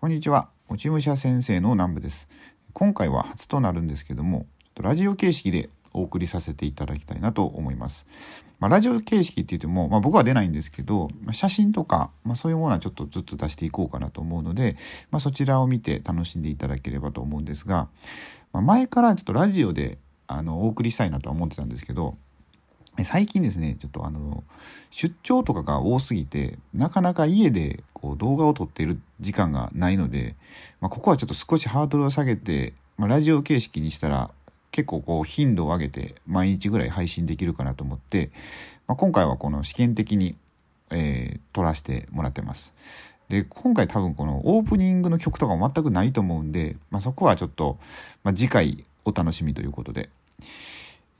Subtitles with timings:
[0.00, 0.48] こんにちは。
[0.70, 2.26] 落ち武者先生の南部です。
[2.72, 4.46] 今回は初となるんですけども、
[4.80, 8.06] ラジオ形式でお送りさせていただきたいなと思います。
[8.60, 14.78] まあ、ラジオ形式って言っても、まあ、僕は出ないんですけど、まあ、写真とか、まそういうものはちょっとずつ出していこうかなと思うので、
[15.10, 17.88] まそちらを見て楽しんでいただければと思うんですが、
[18.54, 22.16] ま前からちょっとラジオであのお送りしたいなとは思ってたんですけど、
[23.04, 24.44] 最近ですね、ちょっとあの、
[24.90, 30.34] 出張とかが多すぎて、なかなか家でこう動画を撮っている時間がないので、
[30.80, 34.30] まあ、ここはちょっと少しハードルを下げて、まあ、ラジオ形式にしたら
[34.72, 38.30] 結構こう頻度を上げて毎日ぐらい配信できるかなと思って、
[38.86, 40.36] まあ、今回はこの試験的に、
[40.90, 42.72] えー、撮らせてもらってます。
[43.28, 47.78] で、今回多分このオープニングの曲とかも全くないと思うんで、まあ、そこはちょっと、
[48.24, 50.10] まあ、次回お楽しみということで。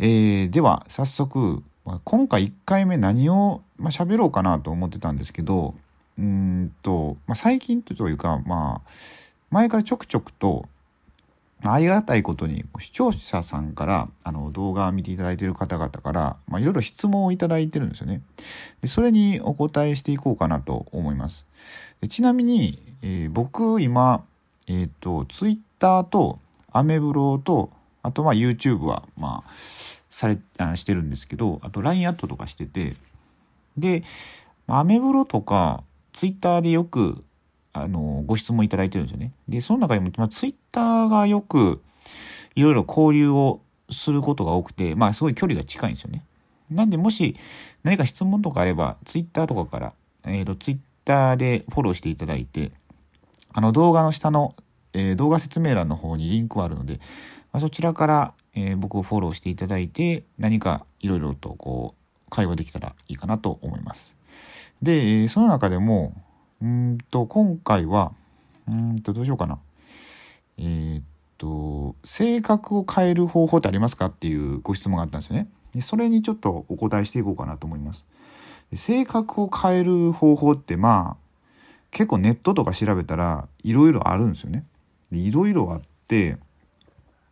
[0.02, 1.62] えー、では早速、
[2.04, 5.74] 今回1回目何を、まあ、喋ろうかなと思ってたんですけど
[6.18, 8.91] うんと、まあ、最近というかまあ
[9.50, 10.66] 前からちょくちょくと
[11.62, 18.22] ありがたいことに視聴者さんからあの動画を見ていただいている方々からいろいろ質問をいただいてるんですよね
[18.80, 18.88] で。
[18.88, 21.44] それにお答えしていこうかなと思います。
[22.08, 24.25] ちなみに、えー、僕今、
[24.66, 26.38] えっ、ー、と Twitter と
[26.72, 27.70] アメブロと
[28.03, 29.51] あとまあ YouTube はまあ
[30.09, 32.97] されあしてるんですけどあと LINE アットとかしてて
[33.77, 34.03] で
[34.67, 37.25] アメブロとか Twitter でよく
[37.73, 39.33] あのご質問いただいてるんですよね。
[39.48, 41.81] でその中でも、まあ、Twitter がよく
[42.55, 46.25] いろいろ交流をすることが多くてまあすごい距離が近いんですよね。
[46.71, 47.37] なんでもし
[47.83, 49.93] 何か質問とかあれば Twitter とかから、
[50.25, 52.71] えーと、Twitter でフォローしていただいて
[53.53, 54.55] あの動画の下の、
[54.93, 57.01] えー、動画説明欄の方にリンクはあるので、
[57.53, 61.95] まあ、そちらからえー、僕をフォローしていただいて何かいろいろとこ
[62.27, 64.17] う会話できたらいいかなと思います。
[64.83, 66.15] で、その中でも
[66.62, 68.12] うんと今回は
[68.69, 69.59] うんとどうしようかな。
[70.59, 71.03] えー、っ
[71.39, 75.48] と性格を変える方法ってありますかっていうご質問があったんですよね。
[75.75, 78.05] でそれにちょっとお答えしていこうかなと思います。
[78.75, 84.65] 性格を変える方法ってまあ結構ネットとか調べたらいろいろあるんですよね。
[85.12, 86.37] いろいろあって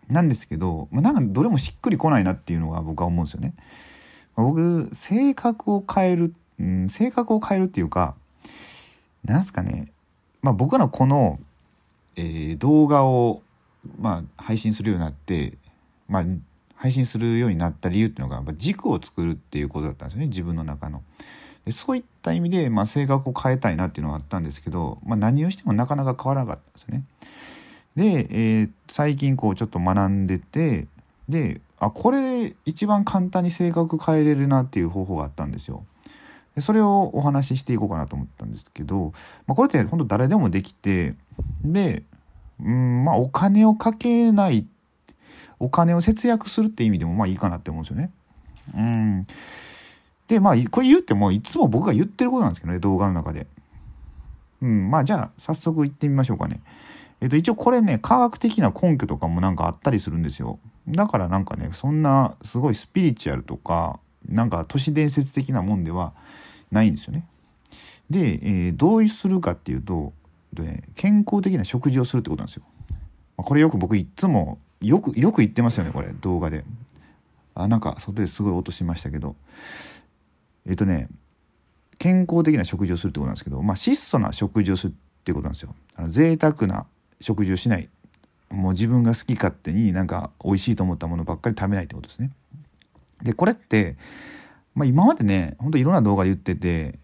[0.08, 3.54] なんですけど、まあ、なんかどれもしっくりこないなっていうのが僕は思うんですよね。
[4.36, 8.14] まあ、僕性格を変える、うん、性格を変えるっていうか
[9.24, 9.92] なんすかね、
[10.42, 11.38] まあ、僕のこの、
[12.16, 13.42] えー、動画を、
[14.00, 15.54] まあ、配信するようになって、
[16.08, 16.24] まあ、
[16.76, 21.02] 配信するようになった理由っていうのが軸を作るっていうことだったんですよね自分の中の。
[21.64, 27.04] でそういった意味で、まあ、性格を変えたいなっていうのがあったんですけど、まあ、何をしてもなかなか変わらなかったんですよね。
[27.98, 30.86] で、えー、最近こうちょっと学んでて
[31.28, 35.84] であこれ一番簡単に性格変えれるなっていう方法があったんですよ。
[36.54, 39.12] でそれをお話ししていこうかなと思ったんですけど、
[39.48, 41.16] まあ、これって本当誰でもできて
[41.64, 42.04] で
[42.60, 44.64] うんまあお金をかけない
[45.58, 48.12] お金を節約するって意味でもまあいいかなって思うんですよね。
[48.76, 49.26] うん
[50.28, 53.48] でまあこれ言ってもいつも僕が言ってることなんですけどね動画の中で。
[54.62, 56.60] うんまあじゃあ早速行ってみましょうかね。
[57.20, 60.58] えっと、一応これね、科学的な根拠とかもなんかあったりするんですよ。
[60.88, 63.98] だからなんかね、そんなすごいスピリチュアルとか、
[64.28, 66.12] なんか都市伝説的なもんでは
[66.70, 67.26] ないんですよね。
[68.08, 70.12] で、えー、どうするかっていうと、
[70.54, 72.62] ね、健康的な食事をするってことなんですよ。
[73.36, 76.64] これよく僕いっつも、よく、よく言ってますよね、これ、動画で。
[77.54, 79.36] あ、なんか外ですごい音しましたけど。
[80.66, 81.08] えっ、とね、
[81.98, 85.74] 健康的な食事をするってことなんですけど、まあ、質素な食事をするってことなんですよ。
[85.96, 86.86] あの贅沢な
[87.20, 87.88] 食事をしない
[88.50, 92.30] もう自分が好き勝手になんか美味しいと思ったものばっかり食べないってことですね。
[93.22, 93.96] でこれって、
[94.74, 96.98] まあ、今までねほんといろんな動画で言ってて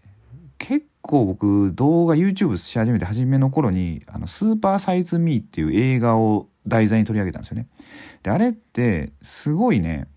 [0.57, 7.67] 結構僕動画 YouTube し始めて初めの頃に「あのスーパーサイズ・ミー」っていう映画を題材に取り上げたんですよね。
[8.23, 10.07] であれってすごいね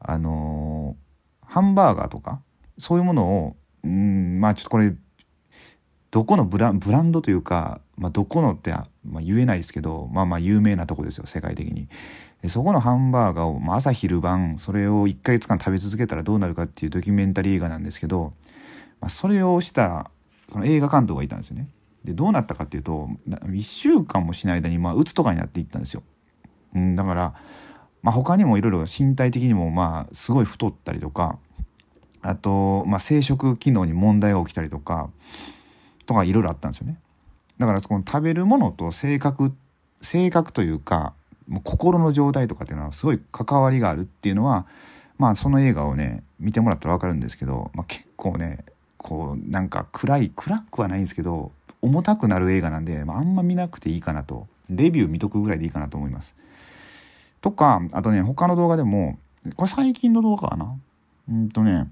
[0.00, 2.40] あのー、ハンバーガーとか
[2.78, 4.94] そういうものをうんまあちょっとこれ
[6.10, 8.86] どこのブラブランドというか、まあ、どこのって、ま
[9.16, 11.88] あ、言えないですけどまあまあ有名なとこですよ世界的に。
[12.42, 18.32] でそこのハンバーガーを、まあ、朝昼晩それを1ヶ月間食べ続けたらどうなるかっていうドキュメンタリー映画なんですけど、
[19.00, 20.10] まあ、それをした
[20.52, 21.68] その映画監督がいたんですよね。
[22.04, 26.04] でどうなったかっていうと1週間もしない間にまあ鬱とかになっていったんですよ、
[26.74, 27.34] うん、だから、
[28.02, 31.38] まあ、他にもいろいろ身体的にもまあすごい太ったりとか
[32.22, 35.10] あと、まあ、生殖機能に問題が起きたりとか
[36.06, 36.98] とかいろいろあったんですよね。
[37.58, 39.52] だからこの食べるものと性格
[40.00, 41.12] 性格というか
[41.48, 44.66] もう心の状態とかっていうのはすごい関わりがあるっていうのは
[45.18, 48.64] まあその映画をね見てもらったら分かるんですけど、まあ、結構ね
[48.96, 51.52] こうなんか暗い暗くはないんですけど
[51.82, 54.46] 重たくなる映画なんで、まあ、あんま見なくていいかなと。
[54.70, 56.36] レビュー見とくぐらいでいいかなと思います。
[57.40, 59.18] とかあとね他の動画でも
[59.56, 60.76] これ最近の動画かな？
[61.30, 61.88] うんとね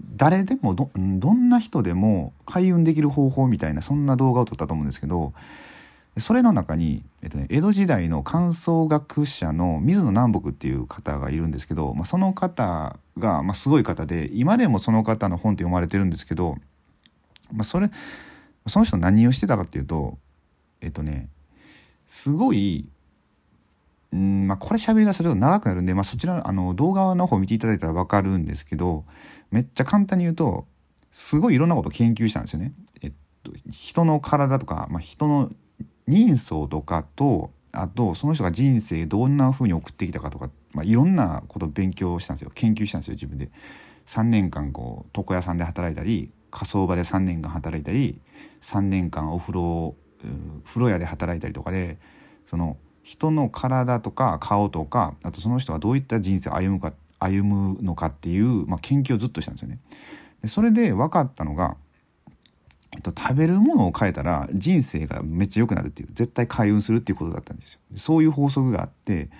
[0.00, 5.32] 誰でもどどんな人でも開運できる方法みたいなそんな動画を撮ったと思うんですけど
[6.20, 16.56] それの中に、えっとね、江戸時代の漢宋学者の水野南北っていう方がいるんですけど、まあ、その方が、まあ、すごい方で今でもその方の本って読まれてるんですけど、
[17.52, 17.90] まあ、それ
[18.66, 20.18] その人何をしてたかっていうと
[20.80, 21.28] えっとね
[22.06, 22.86] すごい
[24.12, 29.04] うんまあ、これ喋り出すとちょっと長くなるんで、まあ、そちらあの動画の方見ていただいたら分かるんですけど
[29.50, 30.66] めっちゃ簡単に言うと
[31.10, 32.72] すごいいろんなことを研究したんですよね。
[33.02, 33.12] えっ
[33.42, 35.50] と、人の体とか、まあ、人の
[36.06, 43.50] 人相とかとあとその人が人生どんな風に送ってきたかとか、まあ、いろんなことを勉強したんですよ研究したんですよ自分で。
[44.06, 48.20] 3年間こう床屋さんで働いたり火葬場で3年間働いたり
[48.62, 49.96] 3年間お風呂
[50.64, 51.98] 風呂屋で働いたりとかで
[52.46, 52.78] その
[53.08, 59.78] 人の体とか顔とかあとその人がどういった人生を歩むか歩むのかっていう、まあ、研究をずっとしたんですよね。
[60.42, 61.78] でそれで分かったのが
[62.94, 67.80] えっと、食べるものを変えたら人生がめっちゃ良くなるっていう絶対開運するっていうことだったんですよ。
[67.96, 69.30] そういう法則があって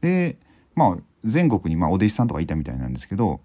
[0.00, 0.36] で
[0.74, 3.40] まあ全国にまあお弟子さんとかいたみたいなんですけど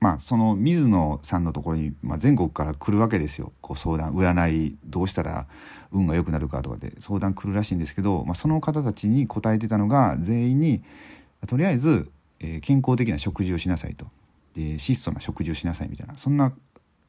[0.00, 3.52] まあその水野さんのところに、まあ、全国から来るわけですよ。
[3.60, 5.46] こう相談占いどうしたら
[5.92, 6.94] 運が良くなるかとかで。
[7.00, 10.82] 相談来るらしいんですけど、まあ、その方たちに答えてたのが全員に
[11.46, 12.10] とりあえず、
[12.40, 14.06] えー、健康的な食事をしなさいと。
[14.56, 16.16] で質素な食事をしなさいみたいな。
[16.16, 16.52] そんな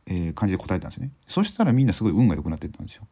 [0.07, 1.11] えー、感じで答えたんですよね。
[1.27, 3.07] そしたらみんなすごい運が良くなってったんですよ。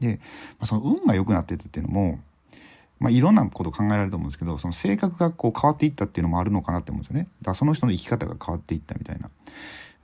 [0.00, 0.20] で、
[0.58, 2.20] まあ、その運が良くなっていったっていうのも
[3.02, 7.28] まあ、いろんなこと考えられると思うんですけどその性格がこう変わっていったっていうのもあるのかなって思うんですよね。
[7.42, 9.28] だからその人の生き方が変わっていったみたいな。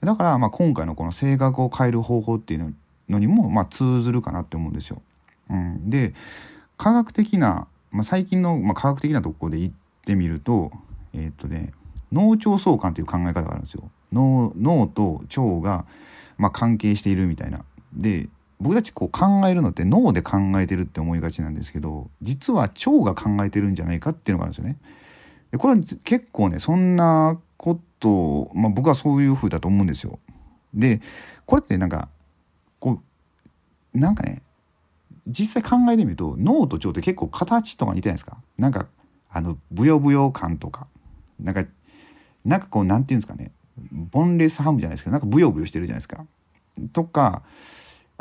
[0.01, 2.75] だからまあ今回のこの性格を変える方法っていう
[3.07, 5.01] のにもまあ通ずるかなって思うんですよ、
[5.49, 6.13] うん、で
[6.77, 9.71] 科学的な、まあ、最近のまあ科学的なところで言っ
[10.05, 10.71] てみると
[11.13, 11.73] えー、っとね
[12.11, 13.89] 脳腸相関という考え方があるんですよ。
[14.11, 15.85] 脳と腸が、
[16.37, 17.63] まあ、関係しているみたいな。
[17.93, 24.77] で僕たちこう考えるのって脳で考えてるって思いがちなんですけど実は腸が考えてるんじゃないかっていうのがあるんですよね。
[25.51, 30.19] でこれは結構ねそんなことまあ、僕はそういう風だと思うんですよ。
[30.73, 31.01] で
[31.45, 32.07] これってなんか
[32.79, 33.01] こ
[33.93, 34.41] うなんかね
[35.27, 38.37] 実際考えてみると脳と腸って結構形とか似てないですか？
[38.57, 38.87] なんか
[39.29, 40.87] あのブヨブヨ感とか
[41.39, 41.65] なんか
[42.45, 43.51] なんかこう何て言うんですかね
[43.91, 46.25] ボンレスハムじゃないですかなんかブヨブヨしてるじゃないですか。
[46.93, 47.43] とか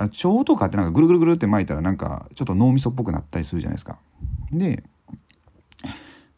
[0.05, 3.99] 腸とかってなんかぐるぐるぐるって巻いたらなんかちょっと脳みそっぽくなったりするじゃないですか。
[4.53, 4.85] で、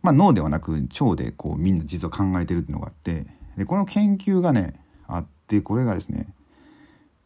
[0.02, 3.26] まあ、脳ではなく腸でこうみんな実は考えてるっていうのがあって
[3.56, 6.32] でこの研究がねあってこれがですね、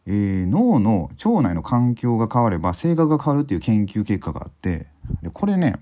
[0.05, 4.87] えー、脳の腸内の環境が変われば性格が変わるっていう研究結果があって
[5.21, 5.79] でこれね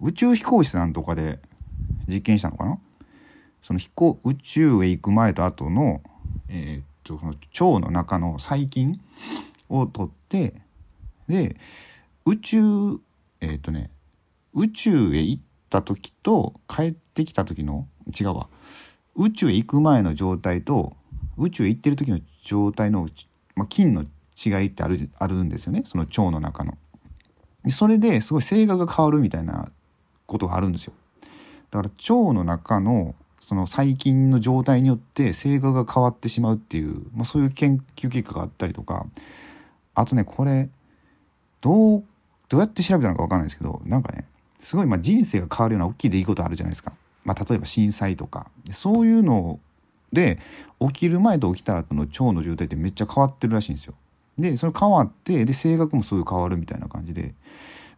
[0.00, 1.38] 宇宙飛行士さんとかで
[2.08, 2.78] 実験したのかな？
[3.62, 6.00] その飛行宇宙へ行く前と後の,、
[6.48, 7.34] えー、っとその
[7.76, 8.98] 腸の中の細菌
[9.70, 10.54] を取って
[11.28, 11.56] で
[12.26, 12.58] 宇宙
[13.40, 13.90] えー、っとね
[14.52, 17.88] 宇宙へ行った時と帰ってきた時の
[18.18, 18.48] 違うわ
[19.16, 20.96] 宇宙へ行く前の状態と
[21.38, 23.08] 宇宙へ行ってる時の状態の、
[23.54, 24.04] まあ、菌の
[24.44, 26.76] 違いってあるあるんですよねその腸の中の。
[27.68, 29.70] それですごい性格が変わるみたいな
[30.26, 30.94] ことがあるんですよ。
[31.70, 39.06] だから腸の中のその細菌の状態によって性格が変わってしまうっていう、まあ、そういう研究結果があったりとか
[39.94, 40.68] あとねこれ
[41.60, 42.04] どう
[42.48, 44.26] どうやって調べたのか分かんないですけどなんかね
[44.58, 46.92] すごいまあ人生が変わるような大きい出来事あるじゃないですか、
[47.24, 49.60] まあ、例えば震災とかそういうの
[50.12, 50.38] で
[50.80, 53.94] 起きる前と起きた後の腸の状態ってめっちゃ変わってるらしいんですよ。
[54.38, 57.30] でそれ変わってで性格もそうい変わるみたいな感じでだ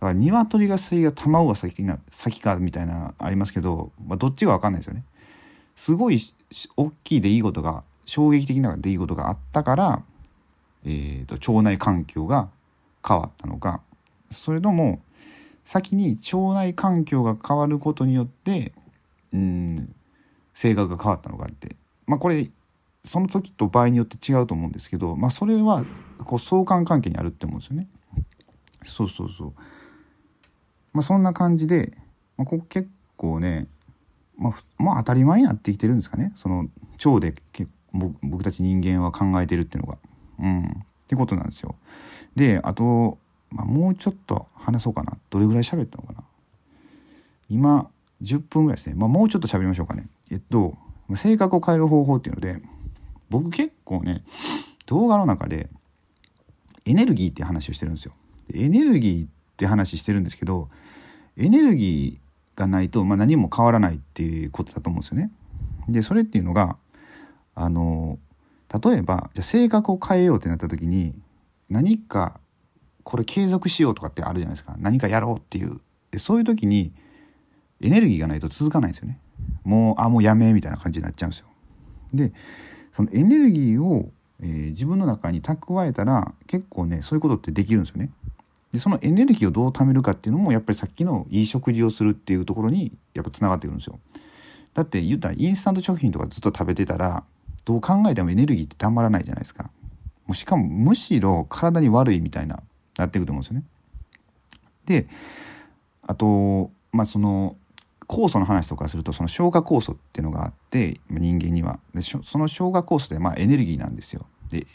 [0.01, 5.05] から鶏が先が卵が先な先かみたいなありますけど、まあ、どっちが分かんないですよね。
[5.77, 6.21] すごい
[6.77, 10.03] 大きい出来事が衝撃的な出来事があったから、
[10.85, 12.51] えーと、腸内環境が
[13.07, 13.83] 変わったのか
[14.31, 15.01] それとも
[15.65, 18.73] 先に腸内環境が変わることによって
[19.33, 19.95] うん
[20.55, 22.51] 性格が変わったのかってまあこれ
[23.05, 25.85] その時と場合によって違うと思うんですけど、まあ、それは
[26.25, 27.89] こう相関関係にあるって思うんですよね。
[28.85, 29.53] そうそうそう。
[30.93, 31.93] まあ、そんな感じで、
[32.37, 33.67] まあ、ここ結構ね
[34.39, 36.69] まあ、まあ当たり前になってきてるんですかねその
[37.05, 37.35] 腸で
[37.93, 39.99] 僕たち人間は考えてるっていうのが。
[40.39, 40.67] うん、っ
[41.07, 41.75] てことなんですよ。
[42.37, 43.19] であと、
[43.51, 46.25] まあ、もうちょっと話そうかなどれぐらい喋ったのかな
[47.51, 47.89] 今
[48.23, 50.07] 10分ぐらいですね、まあ、もうちょっと喋りましょうかね。
[50.31, 50.77] えっと
[51.15, 52.63] 性格を変える方法っていうので
[53.29, 54.23] 僕結構ね
[54.87, 55.69] 動画の中で
[56.87, 58.13] エネルギーって話をしてるんですよ。
[58.55, 60.69] エネルギーって話してるんですけど
[61.37, 65.31] エネルギーがないと、まあ、何も変わらないっていうことだと思うんですよね。
[65.89, 66.77] でそれっていうのが
[67.55, 68.19] あの
[68.81, 71.15] 例えばじゃ性格を変えようってなった時に
[71.69, 72.41] 何か
[73.03, 74.77] これ継続しようとかってあるじゃないですか。
[74.79, 75.81] 何かやろうっていう。
[76.11, 76.93] でそういう時に
[77.81, 79.19] エネルギーがないと続かないんですよね。
[79.65, 81.47] もうあもうやめみたいな感じになっちゃうんですよ。
[82.15, 82.33] で
[82.93, 84.11] そのエネルギーを、
[84.41, 88.11] えー、自分の中に蓄えたら結構ねそういうことってできるんですよね。
[88.73, 93.99] でそのエネルギーをどう貯めるかっていうのもやっぱりさっきのいい食事をするっていうところにやっぱつながってくるんですよ。
[94.75, 97.25] だって言ったらインスタント食品とかずっと食べてたら
[97.65, 99.71] どう考えてもエネルギーってたまらないじゃないですか。
[100.27, 102.63] もうしかもむしろ体に悪いみたいな
[102.99, 103.65] なっていくと思うんですよね。
[104.87, 105.09] で
[106.03, 107.57] あとまあその
[108.09, 111.79] 酵素の話とかするとその消化酵素っていうのがあって人間には。
[111.95, 114.27] でその消化酵素ってまあエネルギーなんですよ。
[114.51, 114.67] で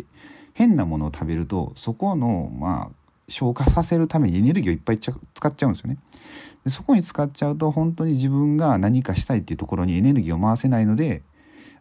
[0.54, 5.98] 変なものを食べるとそこのまあ消化させるためにエネルギーをいっぱい使っちゃうんですよね。
[6.64, 11.22] でそこに使っちゃうと本当に自分が何かしたいっていうところにエネルギーを回せないので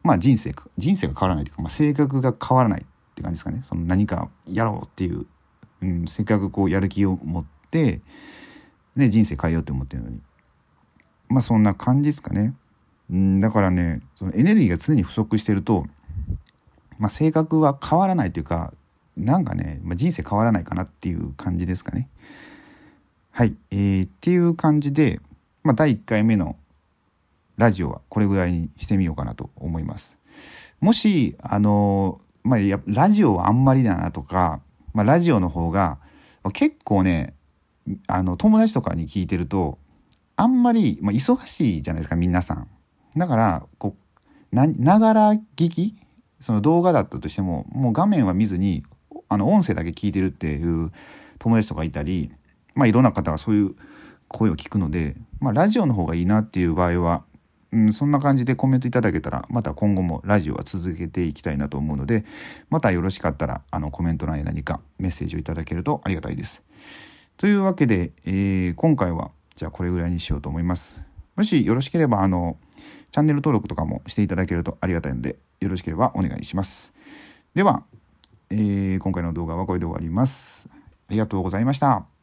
[0.07, 2.85] まあ人生人生が変わらないというか、まあ、性格が変わらないっ
[3.15, 5.27] て感じですかねその何かやろうっていう、
[5.83, 8.01] うん、せっかくこうやる気を持って
[8.97, 10.21] ね、人生変えようって思ってるのに
[11.29, 12.55] まあそんな感じですかね。
[13.11, 15.87] うんだからねそのエネルギーが常に不足してると、
[16.99, 18.73] まあ、性格は変わらないというか
[19.17, 22.09] なんかね、まあ、人生変わらないかなっていう感じですかね。
[23.31, 25.21] はい、えー、っていう感じで、
[25.63, 26.57] まあ、第1回目の
[27.57, 30.19] ラジオはこれぐらいにしてみようかなと思います。
[30.81, 34.61] もしあのまあ、やラジオはあんまりだなとか、
[34.95, 35.99] まあ、ラジオの方が、
[36.45, 37.35] まあ、結構ね
[38.07, 39.79] あの友達とかに聞いてると
[40.37, 42.69] あんまり、まあ、忙しいじゃないですか皆さん。
[43.17, 43.97] だからこ
[44.53, 45.97] うながら聞き
[46.39, 48.85] その動画だったとしてももう画面は見ずに
[49.29, 50.93] あの音声だけ聞いてるっていう
[51.39, 52.31] 友達とかいたり、
[52.75, 53.75] まあ、いろんな方がそういう
[54.29, 57.25] 声を聞くので、まあ、ラジオの方がいいなっていう場合は、
[57.73, 62.25] うん、そんな感じでコメントいただけたらまた今後もラジオは続けていきたいなと思うので
[62.71, 66.63] またよろしかったらあのコメント欄へ何かメッセージをいただけるとありがたいです。
[67.37, 71.05] というわけで、えー、今回はじゃあこれぐらいにしようと思います。
[71.35, 72.57] もしよろしければあの
[73.11, 76.93] チャンネル登録とかもしていただけるとありがたいのでよろしければお願いします。
[77.55, 77.85] では、
[78.51, 80.69] えー、今回の動画はこれで終わります。
[80.73, 82.16] ありがとうございました。